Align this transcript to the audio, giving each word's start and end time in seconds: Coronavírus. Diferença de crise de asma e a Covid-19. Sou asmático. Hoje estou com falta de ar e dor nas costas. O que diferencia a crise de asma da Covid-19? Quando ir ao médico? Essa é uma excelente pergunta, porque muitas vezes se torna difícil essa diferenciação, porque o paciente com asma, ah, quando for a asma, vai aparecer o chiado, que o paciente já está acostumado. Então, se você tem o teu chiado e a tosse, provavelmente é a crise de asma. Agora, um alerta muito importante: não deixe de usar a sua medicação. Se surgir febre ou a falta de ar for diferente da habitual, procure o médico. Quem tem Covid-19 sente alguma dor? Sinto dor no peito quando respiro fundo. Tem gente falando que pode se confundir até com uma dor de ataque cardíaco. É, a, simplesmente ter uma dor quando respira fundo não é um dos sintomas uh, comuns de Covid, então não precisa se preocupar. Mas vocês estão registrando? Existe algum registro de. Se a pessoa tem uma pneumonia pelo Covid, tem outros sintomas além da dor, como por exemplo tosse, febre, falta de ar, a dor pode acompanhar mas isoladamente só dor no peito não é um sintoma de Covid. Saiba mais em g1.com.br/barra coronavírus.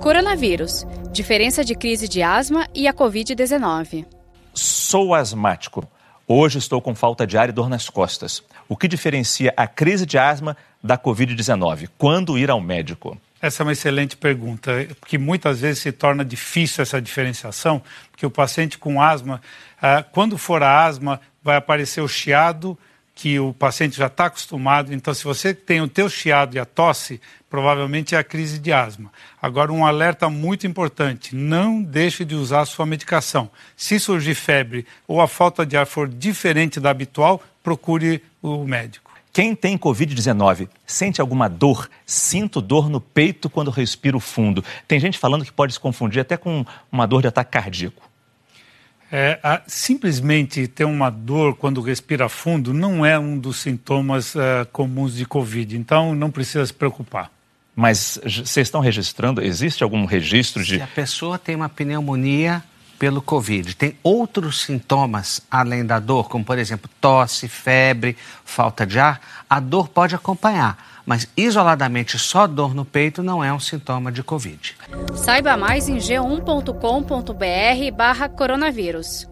Coronavírus. 0.00 0.86
Diferença 1.12 1.62
de 1.62 1.74
crise 1.74 2.08
de 2.08 2.22
asma 2.22 2.66
e 2.74 2.88
a 2.88 2.92
Covid-19. 2.92 4.06
Sou 4.54 5.14
asmático. 5.14 5.86
Hoje 6.26 6.58
estou 6.58 6.80
com 6.80 6.94
falta 6.94 7.26
de 7.26 7.36
ar 7.36 7.50
e 7.50 7.52
dor 7.52 7.68
nas 7.68 7.90
costas. 7.90 8.42
O 8.66 8.78
que 8.78 8.88
diferencia 8.88 9.52
a 9.54 9.66
crise 9.66 10.06
de 10.06 10.16
asma 10.16 10.56
da 10.82 10.96
Covid-19? 10.96 11.90
Quando 11.98 12.38
ir 12.38 12.50
ao 12.50 12.62
médico? 12.62 13.20
Essa 13.42 13.62
é 13.62 13.64
uma 13.64 13.72
excelente 13.72 14.16
pergunta, 14.16 14.72
porque 14.98 15.18
muitas 15.18 15.60
vezes 15.60 15.82
se 15.82 15.92
torna 15.92 16.24
difícil 16.24 16.80
essa 16.80 17.00
diferenciação, 17.00 17.82
porque 18.10 18.24
o 18.24 18.30
paciente 18.30 18.78
com 18.78 19.02
asma, 19.02 19.42
ah, 19.82 20.02
quando 20.02 20.38
for 20.38 20.62
a 20.62 20.82
asma, 20.82 21.20
vai 21.42 21.56
aparecer 21.56 22.00
o 22.00 22.08
chiado, 22.08 22.76
que 23.14 23.38
o 23.38 23.52
paciente 23.52 23.96
já 23.96 24.06
está 24.06 24.26
acostumado. 24.26 24.94
Então, 24.94 25.12
se 25.12 25.24
você 25.24 25.52
tem 25.52 25.80
o 25.80 25.88
teu 25.88 26.08
chiado 26.08 26.54
e 26.54 26.58
a 26.58 26.64
tosse, 26.64 27.20
provavelmente 27.48 28.14
é 28.14 28.18
a 28.18 28.24
crise 28.24 28.58
de 28.58 28.72
asma. 28.72 29.12
Agora, 29.40 29.72
um 29.72 29.84
alerta 29.84 30.30
muito 30.30 30.66
importante: 30.66 31.34
não 31.34 31.82
deixe 31.82 32.24
de 32.24 32.34
usar 32.34 32.62
a 32.62 32.66
sua 32.66 32.86
medicação. 32.86 33.50
Se 33.76 33.98
surgir 33.98 34.34
febre 34.34 34.86
ou 35.06 35.20
a 35.20 35.28
falta 35.28 35.66
de 35.66 35.76
ar 35.76 35.86
for 35.86 36.08
diferente 36.08 36.80
da 36.80 36.90
habitual, 36.90 37.42
procure 37.62 38.22
o 38.42 38.64
médico. 38.64 39.10
Quem 39.32 39.54
tem 39.54 39.78
Covid-19 39.78 40.68
sente 40.84 41.20
alguma 41.20 41.48
dor? 41.48 41.88
Sinto 42.04 42.60
dor 42.60 42.90
no 42.90 43.00
peito 43.00 43.48
quando 43.48 43.70
respiro 43.70 44.18
fundo. 44.18 44.64
Tem 44.88 44.98
gente 44.98 45.18
falando 45.18 45.44
que 45.44 45.52
pode 45.52 45.72
se 45.72 45.78
confundir 45.78 46.20
até 46.20 46.36
com 46.36 46.64
uma 46.90 47.06
dor 47.06 47.22
de 47.22 47.28
ataque 47.28 47.52
cardíaco. 47.52 48.09
É, 49.12 49.40
a, 49.42 49.60
simplesmente 49.66 50.68
ter 50.68 50.84
uma 50.84 51.10
dor 51.10 51.56
quando 51.56 51.80
respira 51.80 52.28
fundo 52.28 52.72
não 52.72 53.04
é 53.04 53.18
um 53.18 53.36
dos 53.36 53.56
sintomas 53.56 54.34
uh, 54.36 54.64
comuns 54.72 55.16
de 55.16 55.26
Covid, 55.26 55.76
então 55.76 56.14
não 56.14 56.30
precisa 56.30 56.64
se 56.64 56.72
preocupar. 56.72 57.30
Mas 57.74 58.20
vocês 58.22 58.68
estão 58.68 58.80
registrando? 58.80 59.42
Existe 59.42 59.82
algum 59.82 60.04
registro 60.04 60.62
de. 60.62 60.76
Se 60.76 60.82
a 60.82 60.86
pessoa 60.86 61.38
tem 61.38 61.56
uma 61.56 61.68
pneumonia 61.68 62.62
pelo 62.98 63.22
Covid, 63.22 63.74
tem 63.74 63.96
outros 64.02 64.60
sintomas 64.60 65.40
além 65.50 65.84
da 65.84 65.98
dor, 65.98 66.28
como 66.28 66.44
por 66.44 66.58
exemplo 66.58 66.90
tosse, 67.00 67.48
febre, 67.48 68.16
falta 68.44 68.86
de 68.86 68.98
ar, 68.98 69.20
a 69.48 69.58
dor 69.58 69.88
pode 69.88 70.14
acompanhar 70.14 70.99
mas 71.10 71.26
isoladamente 71.36 72.16
só 72.16 72.46
dor 72.46 72.72
no 72.72 72.84
peito 72.84 73.20
não 73.20 73.42
é 73.42 73.52
um 73.52 73.58
sintoma 73.58 74.12
de 74.12 74.22
Covid. 74.22 74.76
Saiba 75.16 75.56
mais 75.56 75.88
em 75.88 75.96
g1.com.br/barra 75.96 78.28
coronavírus. 78.28 79.29